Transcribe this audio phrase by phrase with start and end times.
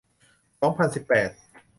[0.59, 1.29] สองพันสิบแปด